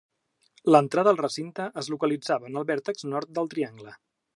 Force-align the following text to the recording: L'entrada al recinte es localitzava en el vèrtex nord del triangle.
L'entrada 0.75 1.11
al 1.15 1.21
recinte 1.21 1.69
es 1.83 1.91
localitzava 1.95 2.51
en 2.53 2.61
el 2.63 2.69
vèrtex 2.75 3.11
nord 3.15 3.35
del 3.39 3.55
triangle. 3.57 3.99